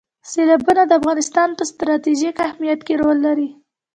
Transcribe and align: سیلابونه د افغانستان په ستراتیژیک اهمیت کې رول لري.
سیلابونه 0.31 0.81
د 0.87 0.91
افغانستان 0.99 1.49
په 1.57 1.63
ستراتیژیک 1.71 2.37
اهمیت 2.47 2.79
کې 2.87 2.93
رول 3.01 3.17
لري. 3.27 3.49